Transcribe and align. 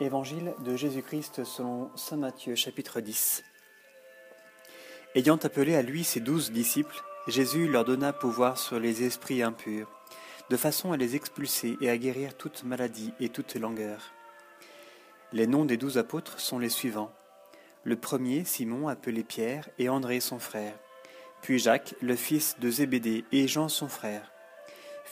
Évangile 0.00 0.54
de 0.64 0.76
Jésus-Christ 0.76 1.44
selon 1.44 1.90
Saint 1.94 2.16
Matthieu 2.16 2.54
chapitre 2.54 3.02
10 3.02 3.44
Ayant 5.14 5.36
appelé 5.36 5.74
à 5.74 5.82
lui 5.82 6.04
ses 6.04 6.20
douze 6.20 6.52
disciples, 6.52 7.02
Jésus 7.26 7.68
leur 7.68 7.84
donna 7.84 8.14
pouvoir 8.14 8.56
sur 8.56 8.80
les 8.80 9.02
esprits 9.02 9.42
impurs, 9.42 9.90
de 10.48 10.56
façon 10.56 10.92
à 10.92 10.96
les 10.96 11.16
expulser 11.16 11.76
et 11.82 11.90
à 11.90 11.98
guérir 11.98 12.34
toute 12.34 12.64
maladie 12.64 13.12
et 13.20 13.28
toute 13.28 13.56
langueur. 13.56 14.14
Les 15.34 15.46
noms 15.46 15.66
des 15.66 15.76
douze 15.76 15.98
apôtres 15.98 16.40
sont 16.40 16.58
les 16.58 16.70
suivants. 16.70 17.12
Le 17.84 17.96
premier, 17.96 18.46
Simon, 18.46 18.88
appelé 18.88 19.22
Pierre, 19.22 19.68
et 19.78 19.90
André 19.90 20.20
son 20.20 20.38
frère, 20.38 20.78
puis 21.42 21.58
Jacques, 21.58 21.94
le 22.00 22.16
fils 22.16 22.58
de 22.58 22.70
Zébédée, 22.70 23.26
et 23.32 23.46
Jean 23.48 23.68
son 23.68 23.88
frère, 23.88 24.29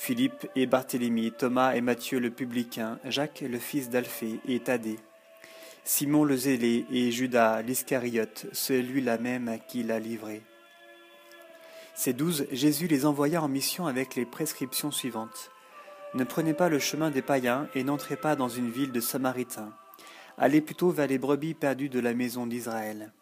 Philippe 0.00 0.46
et 0.54 0.66
Barthélemy, 0.66 1.32
Thomas 1.32 1.74
et 1.74 1.80
Matthieu 1.80 2.20
le 2.20 2.30
publicain, 2.30 3.00
Jacques 3.04 3.44
le 3.46 3.58
fils 3.58 3.90
d'Alphée 3.90 4.38
et 4.46 4.60
Thaddée, 4.60 4.96
Simon 5.84 6.24
le 6.24 6.36
zélé 6.36 6.86
et 6.90 7.10
Judas 7.10 7.60
l'Iscariote, 7.62 8.46
celui-là 8.52 9.18
même 9.18 9.48
à 9.48 9.58
qui 9.58 9.82
l'a 9.82 9.98
livré. 9.98 10.40
Ces 11.94 12.12
douze, 12.12 12.46
Jésus 12.52 12.86
les 12.86 13.06
envoya 13.06 13.42
en 13.42 13.48
mission 13.48 13.86
avec 13.86 14.14
les 14.14 14.24
prescriptions 14.24 14.92
suivantes. 14.92 15.50
Ne 16.14 16.24
prenez 16.24 16.54
pas 16.54 16.68
le 16.68 16.78
chemin 16.78 17.10
des 17.10 17.20
païens 17.20 17.68
et 17.74 17.82
n'entrez 17.82 18.16
pas 18.16 18.36
dans 18.36 18.48
une 18.48 18.70
ville 18.70 18.92
de 18.92 19.00
Samaritains. 19.00 19.74
Allez 20.38 20.60
plutôt 20.60 20.90
vers 20.90 21.08
les 21.08 21.18
brebis 21.18 21.54
perdues 21.54 21.90
de 21.90 22.00
la 22.00 22.14
maison 22.14 22.46
d'Israël. 22.46 23.12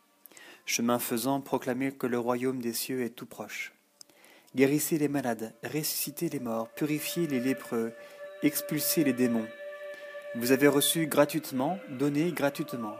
Chemin 0.67 0.99
faisant, 0.99 1.41
proclamez 1.41 1.91
que 1.93 2.07
le 2.07 2.19
royaume 2.19 2.61
des 2.61 2.75
cieux 2.75 3.03
est 3.03 3.17
tout 3.17 3.27
proche. 3.27 3.73
Guérissez 4.57 4.97
les 4.97 5.09
malades, 5.09 5.53
ressuscitez 5.63 6.31
les 6.31 6.41
morts, 6.41 6.71
purifiez 6.71 7.27
les 7.27 7.41
lépreux, 7.41 7.93
expulsez 8.43 9.05
les 9.05 9.13
démons. 9.13 9.47
Vous 10.35 10.51
avez 10.51 10.67
reçu 10.67 11.07
gratuitement, 11.07 11.79
donnez 11.91 12.33
gratuitement. 12.33 12.97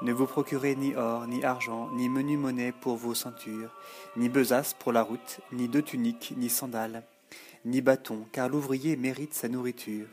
Ne 0.00 0.14
vous 0.14 0.24
procurez 0.24 0.74
ni 0.74 0.94
or, 0.94 1.26
ni 1.26 1.44
argent, 1.44 1.90
ni 1.90 2.08
menu 2.08 2.38
monnaie 2.38 2.72
pour 2.72 2.96
vos 2.96 3.12
ceintures, 3.12 3.70
ni 4.16 4.30
besace 4.30 4.72
pour 4.72 4.92
la 4.92 5.02
route, 5.02 5.40
ni 5.52 5.68
deux 5.68 5.82
tuniques, 5.82 6.32
ni 6.38 6.48
sandales, 6.48 7.02
ni 7.66 7.82
bâton, 7.82 8.24
car 8.32 8.48
l'ouvrier 8.48 8.96
mérite 8.96 9.34
sa 9.34 9.48
nourriture. 9.48 10.06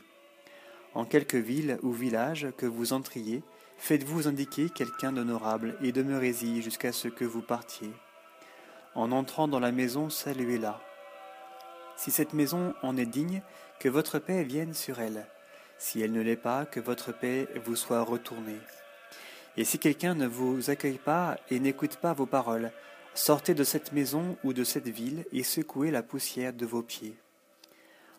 En 0.92 1.06
quelque 1.06 1.38
ville 1.38 1.78
ou 1.82 1.90
village 1.90 2.48
que 2.58 2.66
vous 2.66 2.92
entriez, 2.92 3.42
faites-vous 3.78 4.28
indiquer 4.28 4.68
quelqu'un 4.68 5.12
d'honorable 5.12 5.78
et 5.82 5.90
demeurez-y 5.90 6.60
jusqu'à 6.60 6.92
ce 6.92 7.08
que 7.08 7.24
vous 7.24 7.40
partiez. 7.40 7.92
En 8.94 9.10
entrant 9.12 9.48
dans 9.48 9.60
la 9.60 9.72
maison, 9.72 10.08
saluez-la. 10.08 10.80
Si 11.96 12.10
cette 12.10 12.32
maison 12.32 12.74
en 12.82 12.96
est 12.96 13.06
digne, 13.06 13.42
que 13.80 13.88
votre 13.88 14.18
paix 14.18 14.44
vienne 14.44 14.74
sur 14.74 15.00
elle. 15.00 15.26
Si 15.78 16.00
elle 16.00 16.12
ne 16.12 16.22
l'est 16.22 16.36
pas, 16.36 16.64
que 16.64 16.80
votre 16.80 17.12
paix 17.12 17.48
vous 17.64 17.76
soit 17.76 18.02
retournée. 18.02 18.60
Et 19.56 19.64
si 19.64 19.78
quelqu'un 19.78 20.14
ne 20.14 20.26
vous 20.26 20.70
accueille 20.70 20.98
pas 20.98 21.38
et 21.50 21.60
n'écoute 21.60 21.96
pas 21.96 22.12
vos 22.12 22.26
paroles, 22.26 22.72
sortez 23.14 23.54
de 23.54 23.64
cette 23.64 23.92
maison 23.92 24.36
ou 24.44 24.52
de 24.52 24.64
cette 24.64 24.88
ville 24.88 25.24
et 25.32 25.42
secouez 25.42 25.90
la 25.90 26.02
poussière 26.02 26.52
de 26.52 26.66
vos 26.66 26.82
pieds. 26.82 27.16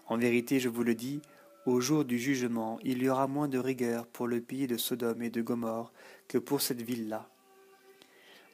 En 0.08 0.18
vérité, 0.18 0.60
je 0.60 0.70
vous 0.70 0.84
le 0.84 0.96
dis, 0.96 1.22
au 1.66 1.82
jour 1.82 2.06
du 2.06 2.20
jugement, 2.20 2.80
il 2.84 3.02
y 3.02 3.10
aura 3.10 3.28
moins 3.28 3.48
de 3.48 3.58
rigueur 3.58 4.06
pour 4.08 4.28
le 4.28 4.40
pays 4.40 4.68
de 4.68 4.78
Sodome 4.78 5.24
et 5.24 5.30
de 5.30 5.42
Gomorre 5.42 5.92
que 6.28 6.38
pour 6.38 6.62
cette 6.62 6.82
ville-là. 6.82 7.28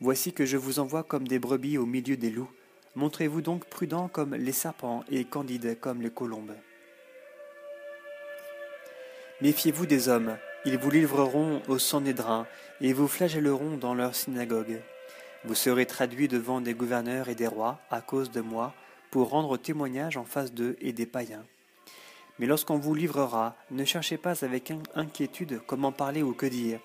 Voici 0.02 0.34
que 0.34 0.46
je 0.46 0.58
vous 0.58 0.80
envoie 0.80 1.04
comme 1.04 1.28
des 1.28 1.38
brebis 1.38 1.78
au 1.78 1.86
milieu 1.86 2.18
des 2.18 2.32
loups. 2.32 2.50
Montrez-vous 2.96 3.42
donc 3.42 3.66
prudents 3.66 4.08
comme 4.08 4.34
les 4.34 4.52
serpents 4.52 5.04
et 5.12 5.24
candides 5.26 5.80
comme 5.80 6.02
les 6.02 6.10
colombes. 6.10 6.56
Méfiez-vous 9.42 9.86
des 9.86 10.10
hommes, 10.10 10.38
ils 10.66 10.80
vous 10.80 10.90
livreront 10.90 11.62
au 11.68 11.78
Sanhédrin 11.78 12.48
et 12.82 12.94
vous 12.94 13.08
flagelleront 13.08 13.78
dans 13.78 13.94
leur 13.94 14.16
synagogue. 14.16 14.82
Vous 15.46 15.56
serez 15.56 15.86
traduits 15.86 16.28
devant 16.28 16.62
des 16.62 16.74
gouverneurs 16.74 17.30
et 17.30 17.36
des 17.36 17.48
rois 17.48 17.80
à 17.92 18.02
cause 18.02 18.32
de 18.32 18.42
moi 18.42 18.74
pour 19.12 19.30
rendre 19.30 19.56
témoignage 19.56 20.18
en 20.18 20.26
face 20.26 20.52
d'eux 20.52 20.78
et 20.82 20.94
des 20.94 21.06
païens. 21.06 21.46
Mais 22.42 22.48
lorsqu'on 22.48 22.80
vous 22.80 22.96
livrera, 22.96 23.56
ne 23.70 23.86
cherchez 23.86 24.18
pas 24.18 24.44
avec 24.44 24.74
inquiétude 24.96 25.62
comment 25.68 25.92
parler 25.92 26.24
ou 26.24 26.34
que 26.34 26.48
dire. 26.48 26.80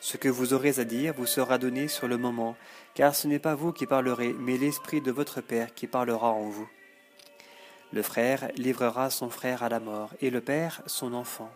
Ce 0.00 0.16
que 0.16 0.30
vous 0.30 0.54
aurez 0.54 0.78
à 0.78 0.84
dire 0.84 1.12
vous 1.12 1.26
sera 1.26 1.58
donné 1.58 1.86
sur 1.86 2.08
le 2.08 2.16
moment, 2.16 2.56
car 2.94 3.14
ce 3.14 3.28
n'est 3.28 3.38
pas 3.38 3.54
vous 3.54 3.72
qui 3.72 3.84
parlerez, 3.84 4.34
mais 4.38 4.56
l'Esprit 4.56 5.02
de 5.02 5.12
votre 5.12 5.42
Père 5.42 5.74
qui 5.74 5.86
parlera 5.86 6.30
en 6.30 6.48
vous. 6.48 6.66
Le 7.92 8.00
frère 8.00 8.48
livrera 8.56 9.10
son 9.10 9.28
frère 9.28 9.62
à 9.62 9.68
la 9.68 9.80
mort, 9.80 10.14
et 10.22 10.30
le 10.30 10.40
Père 10.40 10.80
son 10.86 11.12
enfant. 11.12 11.52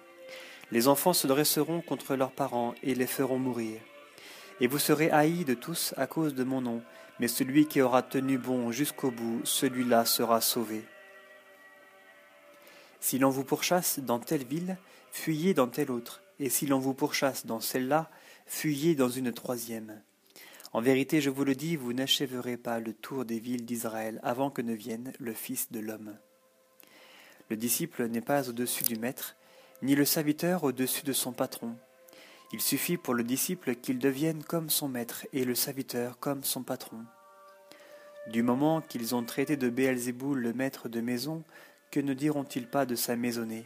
Les 0.71 0.87
enfants 0.87 1.15
se 1.15 1.27
dresseront 1.27 1.81
contre 1.81 2.15
leurs 2.15 2.33
parents 2.33 2.75
et 2.83 2.95
les 2.95 3.07
feront 3.07 3.39
mourir. 3.39 3.81
Et 4.61 4.67
vous 4.67 4.79
serez 4.79 5.11
haïs 5.11 5.47
de 5.47 5.55
tous 5.55 5.95
à 5.97 6.07
cause 6.07 6.35
de 6.35 6.45
mon 6.45 6.61
nom, 6.61 6.83
mais 7.21 7.29
celui 7.29 7.65
qui 7.65 7.81
aura 7.81 8.03
tenu 8.03 8.37
bon 8.37 8.71
jusqu'au 8.71 9.11
bout, 9.11 9.41
celui-là 9.45 10.05
sera 10.05 10.43
sauvé. 10.43 10.85
Si 13.07 13.21
l'on 13.21 13.31
vous 13.31 13.45
pourchasse 13.45 14.01
dans 14.01 14.19
telle 14.19 14.45
ville, 14.45 14.77
fuyez 15.13 15.55
dans 15.55 15.69
telle 15.69 15.93
autre, 15.93 16.23
et 16.41 16.51
si 16.51 16.67
l'on 16.67 16.81
vous 16.81 16.93
pourchasse 16.93 17.47
dans 17.47 17.61
celle-là, 17.61 18.11
fuyez 18.47 18.97
dans 18.97 19.09
une 19.09 19.33
troisième. 19.33 20.03
En 20.73 20.81
vérité, 20.81 21.21
je 21.21 21.31
vous 21.31 21.45
le 21.45 21.55
dis, 21.55 21.77
vous 21.77 21.93
n'achèverez 21.93 22.57
pas 22.57 22.81
le 22.81 22.93
tour 22.93 23.25
des 23.25 23.39
villes 23.39 23.65
d'Israël 23.65 24.19
avant 24.25 24.51
que 24.51 24.61
ne 24.61 24.75
vienne 24.75 25.13
le 25.21 25.35
Fils 25.35 25.71
de 25.71 25.79
l'homme. 25.79 26.19
Le 27.49 27.57
disciple 27.57 28.09
n'est 28.09 28.21
pas 28.21 28.49
au-dessus 28.49 28.83
du 28.83 28.97
maître, 28.97 29.37
ni 29.83 29.95
le 29.95 30.05
serviteur 30.05 30.65
au-dessus 30.65 31.05
de 31.05 31.13
son 31.13 31.31
patron. 31.31 31.77
Il 32.53 32.61
suffit 32.61 32.97
pour 32.97 33.15
le 33.15 33.23
disciple 33.23 33.77
qu'il 33.77 34.01
devienne 34.01 34.43
comme 34.43 34.69
son 34.69 34.89
maître 34.89 35.29
et 35.33 35.45
le 35.45 35.55
serviteur 35.55 36.19
comme 36.19 36.43
son 36.43 36.65
patron. 36.65 37.05
Du 38.27 38.43
moment 38.43 38.81
qu'ils 38.81 39.15
ont 39.15 39.23
traité 39.23 39.57
de 39.57 39.69
Béelzéboul 39.69 40.41
le 40.41 40.53
maître 40.53 40.89
de 40.89 41.01
maison, 41.01 41.45
que 41.97 42.01
ne 42.03 42.13
diront-ils 42.13 42.69
pas 42.69 42.85
de 42.85 42.95
sa 42.95 43.17
maisonnée? 43.17 43.65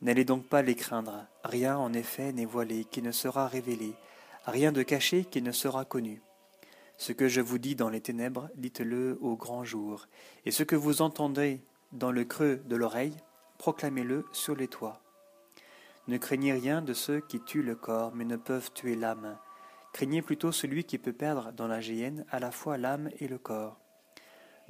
N'allez 0.00 0.24
donc 0.24 0.46
pas 0.46 0.62
les 0.62 0.76
craindre, 0.76 1.26
rien 1.42 1.76
en 1.76 1.92
effet 1.92 2.32
n'est 2.32 2.44
voilé 2.44 2.84
qui 2.84 3.02
ne 3.02 3.10
sera 3.10 3.48
révélé, 3.48 3.94
rien 4.46 4.70
de 4.70 4.84
caché 4.84 5.24
qui 5.24 5.42
ne 5.42 5.50
sera 5.50 5.84
connu. 5.84 6.22
Ce 6.98 7.10
que 7.10 7.26
je 7.26 7.40
vous 7.40 7.58
dis 7.58 7.74
dans 7.74 7.88
les 7.88 8.00
ténèbres, 8.00 8.48
dites-le 8.54 9.18
au 9.22 9.34
grand 9.34 9.64
jour, 9.64 10.06
et 10.46 10.52
ce 10.52 10.62
que 10.62 10.76
vous 10.76 11.02
entendez 11.02 11.60
dans 11.90 12.12
le 12.12 12.24
creux 12.24 12.62
de 12.66 12.76
l'oreille, 12.76 13.16
proclamez-le 13.58 14.24
sur 14.30 14.54
les 14.54 14.68
toits. 14.68 15.02
Ne 16.06 16.16
craignez 16.16 16.52
rien 16.52 16.80
de 16.80 16.92
ceux 16.92 17.20
qui 17.20 17.40
tuent 17.40 17.64
le 17.64 17.74
corps, 17.74 18.14
mais 18.14 18.24
ne 18.24 18.36
peuvent 18.36 18.72
tuer 18.72 18.94
l'âme. 18.94 19.36
Craignez 19.92 20.22
plutôt 20.22 20.52
celui 20.52 20.84
qui 20.84 20.98
peut 20.98 21.12
perdre 21.12 21.50
dans 21.54 21.66
la 21.66 21.80
géhenne 21.80 22.24
à 22.30 22.38
la 22.38 22.52
fois 22.52 22.78
l'âme 22.78 23.10
et 23.18 23.26
le 23.26 23.38
corps. 23.38 23.80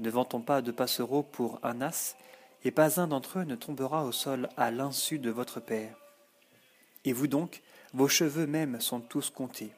Ne 0.00 0.08
vantons 0.08 0.40
pas 0.40 0.62
de 0.62 0.72
passereaux 0.72 1.22
pour 1.22 1.60
un 1.62 1.82
as, 1.82 2.16
et 2.64 2.70
pas 2.70 3.00
un 3.00 3.06
d'entre 3.06 3.40
eux 3.40 3.44
ne 3.44 3.54
tombera 3.54 4.06
au 4.06 4.12
sol 4.12 4.48
à 4.56 4.70
l'insu 4.70 5.18
de 5.18 5.30
votre 5.30 5.60
Père. 5.60 5.94
Et 7.04 7.12
vous 7.12 7.26
donc, 7.26 7.60
vos 7.92 8.08
cheveux 8.08 8.46
même 8.46 8.80
sont 8.80 9.00
tous 9.00 9.28
comptés. 9.28 9.72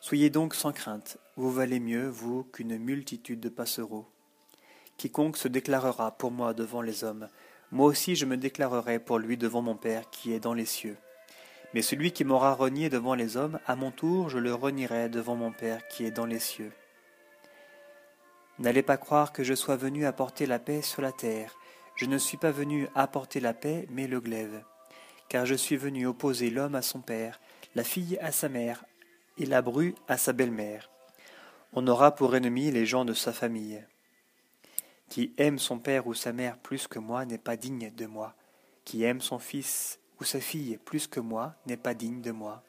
Soyez 0.00 0.28
donc 0.28 0.56
sans 0.56 0.72
crainte, 0.72 1.18
vous 1.36 1.52
valez 1.52 1.78
mieux, 1.78 2.08
vous, 2.08 2.42
qu'une 2.42 2.78
multitude 2.78 3.38
de 3.38 3.48
passereaux. 3.48 4.06
Quiconque 4.96 5.36
se 5.36 5.46
déclarera 5.46 6.10
pour 6.10 6.32
moi 6.32 6.52
devant 6.52 6.82
les 6.82 7.04
hommes, 7.04 7.28
moi 7.70 7.86
aussi 7.86 8.16
je 8.16 8.26
me 8.26 8.36
déclarerai 8.36 8.98
pour 8.98 9.20
lui 9.20 9.36
devant 9.36 9.62
mon 9.62 9.76
Père 9.76 10.10
qui 10.10 10.32
est 10.32 10.40
dans 10.40 10.54
les 10.54 10.66
cieux. 10.66 10.96
Mais 11.74 11.82
celui 11.82 12.10
qui 12.10 12.24
m'aura 12.24 12.54
renié 12.54 12.88
devant 12.88 13.14
les 13.14 13.36
hommes, 13.36 13.60
à 13.66 13.76
mon 13.76 13.92
tour 13.92 14.30
je 14.30 14.38
le 14.38 14.52
renierai 14.52 15.08
devant 15.08 15.36
mon 15.36 15.52
Père 15.52 15.86
qui 15.86 16.04
est 16.04 16.10
dans 16.10 16.26
les 16.26 16.40
cieux. 16.40 16.72
N'allez 18.58 18.82
pas 18.82 18.96
croire 18.96 19.32
que 19.32 19.42
je 19.42 19.54
sois 19.54 19.76
venu 19.76 20.06
apporter 20.06 20.46
la 20.46 20.58
paix 20.58 20.80
sur 20.80 21.02
la 21.02 21.12
terre. 21.12 21.56
Je 21.96 22.06
ne 22.06 22.18
suis 22.18 22.36
pas 22.36 22.52
venu 22.52 22.88
apporter 22.94 23.40
la 23.40 23.52
paix, 23.52 23.86
mais 23.90 24.06
le 24.06 24.20
glaive. 24.20 24.62
Car 25.28 25.44
je 25.46 25.54
suis 25.54 25.76
venu 25.76 26.06
opposer 26.06 26.50
l'homme 26.50 26.74
à 26.74 26.82
son 26.82 27.00
père, 27.00 27.40
la 27.74 27.82
fille 27.82 28.18
à 28.20 28.30
sa 28.30 28.48
mère, 28.48 28.84
et 29.38 29.46
la 29.46 29.62
bru 29.62 29.94
à 30.06 30.16
sa 30.16 30.32
belle-mère. 30.32 30.90
On 31.72 31.86
aura 31.88 32.14
pour 32.14 32.36
ennemis 32.36 32.70
les 32.70 32.86
gens 32.86 33.04
de 33.04 33.14
sa 33.14 33.32
famille. 33.32 33.84
Qui 35.08 35.34
aime 35.38 35.58
son 35.58 35.78
père 35.78 36.06
ou 36.06 36.14
sa 36.14 36.32
mère 36.32 36.58
plus 36.58 36.86
que 36.86 37.00
moi 37.00 37.24
n'est 37.24 37.38
pas 37.38 37.56
digne 37.56 37.90
de 37.90 38.06
moi. 38.06 38.34
Qui 38.84 39.02
aime 39.02 39.20
son 39.20 39.38
fils 39.38 39.98
ou 40.20 40.24
sa 40.24 40.40
fille 40.40 40.78
plus 40.84 41.08
que 41.08 41.20
moi 41.20 41.54
n'est 41.66 41.76
pas 41.76 41.94
digne 41.94 42.20
de 42.20 42.30
moi. 42.30 42.62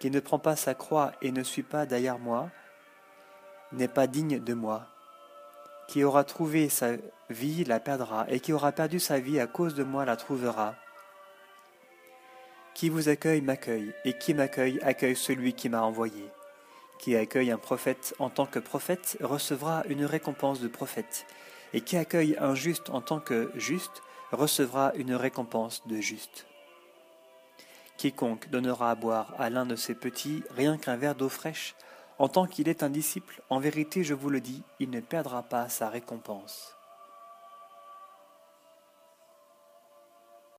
Qui 0.00 0.10
ne 0.10 0.18
prend 0.18 0.38
pas 0.38 0.56
sa 0.56 0.74
croix 0.74 1.12
et 1.22 1.30
ne 1.30 1.44
suit 1.44 1.62
pas 1.62 1.86
derrière 1.86 2.18
moi 2.18 2.50
n'est 3.72 3.88
pas 3.88 4.06
digne 4.06 4.38
de 4.38 4.54
moi. 4.54 4.86
Qui 5.88 6.04
aura 6.04 6.24
trouvé 6.24 6.68
sa 6.68 6.92
vie 7.28 7.64
la 7.64 7.80
perdra, 7.80 8.26
et 8.28 8.40
qui 8.40 8.52
aura 8.52 8.72
perdu 8.72 9.00
sa 9.00 9.18
vie 9.18 9.40
à 9.40 9.46
cause 9.46 9.74
de 9.74 9.84
moi 9.84 10.04
la 10.04 10.16
trouvera. 10.16 10.74
Qui 12.74 12.88
vous 12.88 13.08
accueille 13.08 13.40
m'accueille, 13.40 13.92
et 14.04 14.16
qui 14.16 14.34
m'accueille 14.34 14.80
accueille 14.82 15.16
celui 15.16 15.54
qui 15.54 15.68
m'a 15.68 15.82
envoyé. 15.82 16.30
Qui 16.98 17.16
accueille 17.16 17.50
un 17.50 17.58
prophète 17.58 18.14
en 18.18 18.30
tant 18.30 18.46
que 18.46 18.58
prophète 18.58 19.18
recevra 19.20 19.82
une 19.88 20.04
récompense 20.04 20.60
de 20.60 20.68
prophète, 20.68 21.26
et 21.72 21.80
qui 21.80 21.96
accueille 21.96 22.36
un 22.38 22.54
juste 22.54 22.90
en 22.90 23.00
tant 23.00 23.20
que 23.20 23.50
juste 23.54 24.02
recevra 24.32 24.92
une 24.94 25.14
récompense 25.14 25.86
de 25.86 26.00
juste. 26.00 26.46
Quiconque 27.96 28.48
donnera 28.48 28.90
à 28.90 28.94
boire 28.94 29.34
à 29.38 29.50
l'un 29.50 29.66
de 29.66 29.76
ces 29.76 29.94
petits 29.94 30.42
rien 30.56 30.78
qu'un 30.78 30.96
verre 30.96 31.14
d'eau 31.14 31.28
fraîche, 31.28 31.74
en 32.20 32.28
tant 32.28 32.46
qu'il 32.46 32.68
est 32.68 32.82
un 32.82 32.90
disciple, 32.90 33.40
en 33.48 33.58
vérité 33.60 34.04
je 34.04 34.12
vous 34.12 34.28
le 34.28 34.42
dis, 34.42 34.62
il 34.78 34.90
ne 34.90 35.00
perdra 35.00 35.42
pas 35.42 35.70
sa 35.70 35.88
récompense. 35.88 36.76